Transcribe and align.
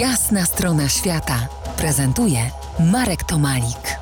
Jasna 0.00 0.44
strona 0.44 0.88
świata 0.88 1.48
prezentuje 1.78 2.38
Marek 2.92 3.24
Tomalik. 3.24 3.98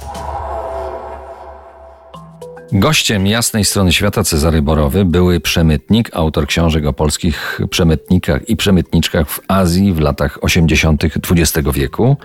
Gościem 2.72 3.26
jasnej 3.26 3.64
strony 3.64 3.92
świata 3.92 4.24
Cezary 4.24 4.62
Borowy 4.62 5.04
były 5.04 5.40
przemytnik, 5.40 6.10
autor 6.12 6.46
książek 6.46 6.86
o 6.86 6.92
polskich 6.92 7.60
przemytnikach 7.70 8.48
i 8.48 8.56
przemytniczkach 8.56 9.30
w 9.30 9.40
Azji 9.48 9.92
w 9.92 10.00
latach 10.00 10.38
80. 10.42 11.04
XX 11.04 11.68
wieku. 11.72 12.16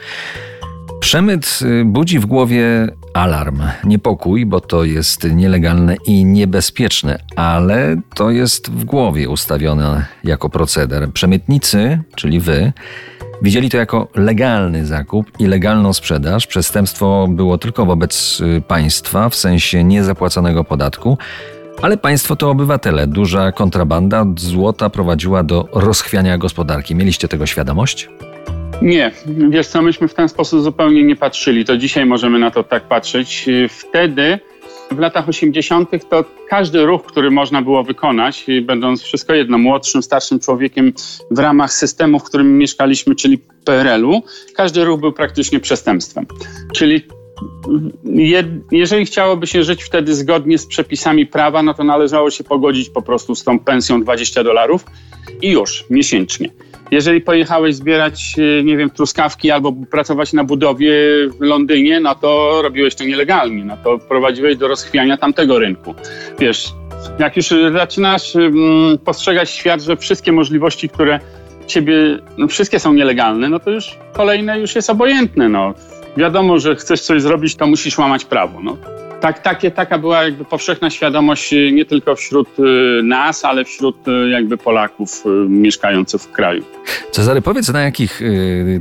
Przemyt 0.99 1.59
y, 1.61 1.85
budzi 1.85 2.19
w 2.19 2.25
głowie 2.25 2.87
alarm, 3.13 3.61
niepokój, 3.83 4.45
bo 4.45 4.61
to 4.61 4.83
jest 4.83 5.23
nielegalne 5.31 5.95
i 6.05 6.25
niebezpieczne, 6.25 7.19
ale 7.35 8.01
to 8.15 8.31
jest 8.31 8.71
w 8.71 8.83
głowie 8.83 9.29
ustawione 9.29 10.05
jako 10.23 10.49
proceder. 10.49 11.11
Przemytnicy, 11.13 11.99
czyli 12.15 12.39
wy, 12.39 12.73
widzieli 13.41 13.69
to 13.69 13.77
jako 13.77 14.07
legalny 14.15 14.85
zakup 14.85 15.31
i 15.39 15.47
legalną 15.47 15.93
sprzedaż. 15.93 16.47
Przestępstwo 16.47 17.27
było 17.29 17.57
tylko 17.57 17.85
wobec 17.85 18.41
y, 18.41 18.61
państwa 18.61 19.29
w 19.29 19.35
sensie 19.35 19.83
niezapłaconego 19.83 20.63
podatku. 20.63 21.17
Ale 21.81 21.97
państwo 21.97 22.35
to 22.35 22.49
obywatele. 22.49 23.07
Duża 23.07 23.51
kontrabanda 23.51 24.25
złota 24.37 24.89
prowadziła 24.89 25.43
do 25.43 25.67
rozchwiania 25.73 26.37
gospodarki. 26.37 26.95
Mieliście 26.95 27.27
tego 27.27 27.45
świadomość? 27.45 28.09
Nie, 28.81 29.11
wiesz 29.49 29.67
co, 29.67 29.81
myśmy 29.81 30.07
w 30.07 30.13
ten 30.13 30.29
sposób 30.29 30.61
zupełnie 30.61 31.03
nie 31.03 31.15
patrzyli. 31.15 31.65
To 31.65 31.77
dzisiaj 31.77 32.05
możemy 32.05 32.39
na 32.39 32.51
to 32.51 32.63
tak 32.63 32.83
patrzeć. 32.83 33.45
Wtedy, 33.69 34.39
w 34.91 34.99
latach 34.99 35.29
80., 35.29 36.09
to 36.09 36.25
każdy 36.49 36.85
ruch, 36.85 37.05
który 37.05 37.31
można 37.31 37.61
było 37.61 37.83
wykonać, 37.83 38.45
będąc 38.61 39.01
wszystko 39.01 39.33
jedno, 39.33 39.57
młodszym, 39.57 40.03
starszym 40.03 40.39
człowiekiem 40.39 40.93
w 41.31 41.39
ramach 41.39 41.73
systemu, 41.73 42.19
w 42.19 42.23
którym 42.23 42.57
mieszkaliśmy, 42.57 43.15
czyli 43.15 43.37
PRL-u, 43.65 44.23
każdy 44.55 44.85
ruch 44.85 44.99
był 44.99 45.13
praktycznie 45.13 45.59
przestępstwem. 45.59 46.25
Czyli 46.73 47.01
je, 48.03 48.43
jeżeli 48.71 49.05
chciałoby 49.05 49.47
się 49.47 49.63
żyć 49.63 49.83
wtedy 49.83 50.15
zgodnie 50.15 50.57
z 50.57 50.65
przepisami 50.65 51.25
prawa, 51.25 51.63
no 51.63 51.73
to 51.73 51.83
należało 51.83 52.31
się 52.31 52.43
pogodzić 52.43 52.89
po 52.89 53.01
prostu 53.01 53.35
z 53.35 53.43
tą 53.43 53.59
pensją 53.59 54.01
20 54.01 54.43
dolarów 54.43 54.85
i 55.41 55.51
już 55.51 55.85
miesięcznie. 55.89 56.49
Jeżeli 56.91 57.21
pojechałeś 57.21 57.75
zbierać, 57.75 58.35
e, 58.59 58.63
nie 58.63 58.77
wiem, 58.77 58.89
truskawki 58.89 59.51
albo 59.51 59.73
pracować 59.91 60.33
na 60.33 60.43
budowie 60.43 60.93
w 61.39 61.41
Londynie, 61.41 61.99
no 61.99 62.15
to 62.15 62.61
robiłeś 62.61 62.95
to 62.95 63.03
nielegalnie, 63.03 63.65
no 63.65 63.77
to 63.83 63.99
prowadziłeś 63.99 64.57
do 64.57 64.67
rozchwiania 64.67 65.17
tamtego 65.17 65.59
rynku. 65.59 65.95
Wiesz, 66.39 66.73
jak 67.19 67.37
już 67.37 67.53
zaczynasz 67.73 68.33
postrzegać 69.05 69.49
świat, 69.49 69.81
że 69.81 69.97
wszystkie 69.97 70.31
możliwości, 70.31 70.89
które 70.89 71.19
ciebie, 71.67 71.93
no 72.37 72.47
wszystkie 72.47 72.79
są 72.79 72.93
nielegalne, 72.93 73.49
no 73.49 73.59
to 73.59 73.71
już 73.71 73.97
kolejne 74.13 74.59
już 74.59 74.75
jest 74.75 74.89
obojętne, 74.89 75.49
no. 75.49 75.73
Wiadomo, 76.17 76.59
że 76.59 76.75
chcesz 76.75 77.01
coś 77.01 77.21
zrobić, 77.21 77.55
to 77.55 77.67
musisz 77.67 77.97
łamać 77.97 78.25
prawo, 78.25 78.59
no 78.63 78.77
tak, 79.19 79.39
takie, 79.39 79.71
taka 79.71 79.97
była 79.97 80.23
jakby 80.23 80.45
powszechna 80.45 80.89
świadomość 80.89 81.53
y, 81.53 81.71
nie 81.71 81.85
tylko 81.85 82.15
wśród 82.15 82.59
y, 82.59 82.63
nas, 83.03 83.45
ale 83.45 83.65
wśród 83.65 84.07
y, 84.07 84.29
jakby 84.29 84.57
Polaków 84.57 85.23
mieszkających 85.47 86.21
w 86.21 86.31
kraju. 86.31 86.63
Cezary, 87.11 87.41
powiedz 87.41 87.69
na 87.69 87.81
jakich 87.81 88.21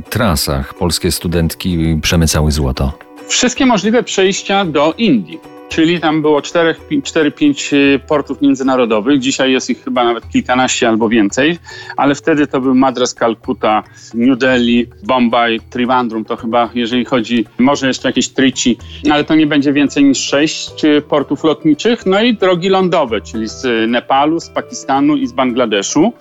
trasach 0.09 0.73
polskie 0.73 1.11
studentki 1.11 1.99
przemycały 2.01 2.51
złoto? 2.51 2.93
Wszystkie 3.27 3.65
możliwe 3.65 4.03
przejścia 4.03 4.65
do 4.65 4.93
Indii. 4.97 5.58
Czyli 5.69 5.99
tam 5.99 6.21
było 6.21 6.39
4-5 6.39 7.75
y, 7.75 7.99
portów 8.07 8.41
międzynarodowych. 8.41 9.19
Dzisiaj 9.19 9.51
jest 9.51 9.69
ich 9.69 9.83
chyba 9.83 10.03
nawet 10.03 10.29
kilkanaście 10.29 10.87
albo 10.87 11.09
więcej, 11.09 11.57
ale 11.97 12.15
wtedy 12.15 12.47
to 12.47 12.61
był 12.61 12.75
Madras, 12.75 13.13
Kalkuta, 13.13 13.83
New 14.13 14.37
Delhi, 14.37 14.87
Bombay, 15.03 15.59
Trivandrum. 15.69 16.25
To 16.25 16.35
chyba, 16.35 16.69
jeżeli 16.73 17.05
chodzi, 17.05 17.45
może 17.59 17.87
jeszcze 17.87 18.09
jakieś 18.09 18.29
Trichy, 18.29 18.75
ale 19.11 19.23
to 19.23 19.35
nie 19.35 19.47
będzie 19.47 19.73
więcej 19.73 20.03
niż 20.03 20.17
6 20.17 20.85
y, 20.85 21.01
portów 21.01 21.43
lotniczych. 21.43 22.05
No 22.05 22.21
i 22.21 22.33
drogi 22.33 22.69
lądowe, 22.69 23.21
czyli 23.21 23.47
z 23.47 23.89
Nepalu, 23.89 24.39
z 24.39 24.49
Pakistanu 24.49 25.15
i 25.15 25.27
z 25.27 25.31
Bangladeszu 25.31 26.13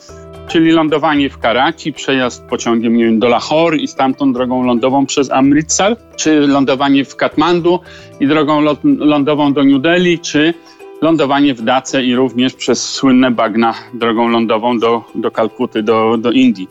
czyli 0.48 0.70
lądowanie 0.70 1.30
w 1.30 1.38
Karachi, 1.38 1.92
przejazd 1.92 2.42
pociągiem 2.44 2.96
nie 2.96 3.04
wiem, 3.04 3.18
do 3.18 3.28
Lahore 3.28 3.76
i 3.76 3.88
stamtąd 3.88 4.34
drogą 4.34 4.62
lądową 4.62 5.06
przez 5.06 5.30
Amritsar, 5.30 5.96
czy 6.16 6.40
lądowanie 6.40 7.04
w 7.04 7.16
Katmandu 7.16 7.80
i 8.20 8.26
drogą 8.26 8.60
lądową 8.84 9.52
do 9.52 9.64
New 9.64 9.82
Delhi, 9.82 10.18
czy 10.18 10.54
lądowanie 11.02 11.54
w 11.54 11.62
Dace 11.62 12.04
i 12.04 12.14
również 12.14 12.54
przez 12.54 12.88
słynne 12.88 13.30
bagna 13.30 13.74
drogą 13.94 14.28
lądową 14.28 14.78
do, 14.78 15.04
do 15.14 15.30
Kalkuty, 15.30 15.82
do, 15.82 16.16
do 16.18 16.30
Indii. 16.30 16.68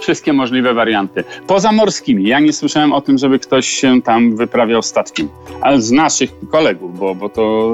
Wszystkie 0.00 0.32
możliwe 0.32 0.74
warianty. 0.74 1.24
Poza 1.46 1.72
morskimi. 1.72 2.28
Ja 2.28 2.40
nie 2.40 2.52
słyszałem 2.52 2.92
o 2.92 3.00
tym, 3.00 3.18
żeby 3.18 3.38
ktoś 3.38 3.68
się 3.68 4.02
tam 4.02 4.36
wyprawiał 4.36 4.82
statkiem. 4.82 5.28
Ale 5.60 5.80
z 5.80 5.90
naszych 5.90 6.30
kolegów, 6.50 6.98
bo, 6.98 7.14
bo 7.14 7.28
to 7.28 7.72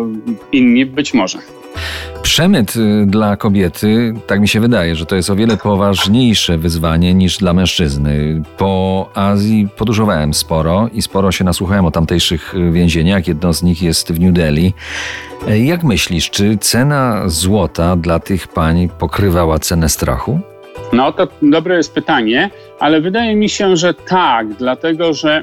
inni 0.53 0.87
być 0.87 1.15
może. 1.15 1.39
Przemyt 2.27 2.77
y, 2.77 3.07
dla 3.07 3.37
kobiety, 3.37 4.15
tak 4.27 4.41
mi 4.41 4.49
się 4.49 4.61
wydaje, 4.61 4.97
że 4.97 5.07
to 5.07 5.17
jest 5.17 5.31
o 5.31 5.37
wiele 5.37 5.57
poważniejsze 5.57 6.59
wyzwanie 6.59 7.15
niż 7.15 7.39
dla 7.39 7.53
mężczyzny. 7.53 8.43
Po 8.57 9.11
Azji 9.15 9.69
podróżowałem 9.77 10.35
sporo 10.35 10.89
i 10.93 11.03
sporo 11.03 11.33
się 11.33 11.45
nasłuchałem 11.45 11.85
o 11.85 11.91
tamtejszych 11.91 12.55
y, 12.55 12.71
więzieniach. 12.71 13.29
Jedno 13.29 13.53
z 13.53 13.63
nich 13.63 13.83
jest 13.83 14.13
w 14.13 14.21
New 14.21 14.33
Delhi. 14.35 14.75
E, 15.49 15.59
jak 15.59 15.85
myślisz, 15.85 16.31
czy 16.31 16.59
cena 16.59 17.23
złota 17.27 17.97
dla 17.97 18.19
tych 18.19 18.49
pań 18.49 18.89
pokrywała 18.99 19.59
cenę 19.59 19.89
strachu? 19.89 20.41
No 20.93 21.13
to 21.13 21.29
dobre 21.43 21.77
jest 21.77 21.95
pytanie, 21.95 22.51
ale 22.81 23.01
wydaje 23.01 23.37
mi 23.37 23.49
się, 23.49 23.77
że 23.77 23.95
tak, 23.95 24.55
dlatego 24.55 25.15
że. 25.15 25.43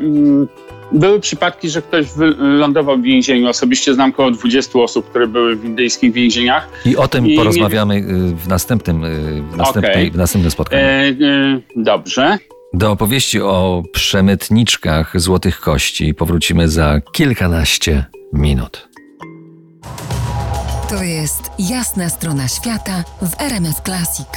Były 0.94 1.20
przypadki, 1.20 1.70
że 1.70 1.82
ktoś 1.82 2.12
wylądował 2.12 2.98
w 2.98 3.02
więzieniu. 3.02 3.50
Osobiście 3.50 3.94
znam 3.94 4.10
około 4.10 4.32
20 4.32 4.80
osób, 4.80 5.10
które 5.10 5.28
były 5.28 5.56
w 5.56 5.66
indyjskich 5.66 6.14
więzieniach. 6.14 6.70
I 6.86 6.98
o 6.98 7.08
tym 7.08 7.28
I 7.28 7.36
porozmawiamy 7.36 8.02
nie... 8.02 8.36
w, 8.36 8.48
następnym, 8.48 9.04
y, 9.04 9.42
w, 9.52 9.58
następnej, 9.58 9.94
okay. 9.94 10.12
w 10.12 10.16
następnym 10.16 10.52
spotkaniu. 10.52 10.84
E, 10.84 10.88
e, 10.88 11.14
dobrze. 11.76 12.38
Do 12.74 12.92
opowieści 12.92 13.42
o 13.42 13.84
przemytniczkach 13.94 15.22
złotych 15.22 15.60
kości 15.60 16.14
powrócimy 16.14 16.70
za 16.70 17.02
kilkanaście 17.12 18.06
minut. 18.34 18.88
To 20.90 21.04
jest 21.04 21.52
jasna 21.60 22.10
strona 22.10 22.48
świata 22.48 23.04
w 23.22 23.42
RMS 23.42 23.82
Classic. 23.86 24.28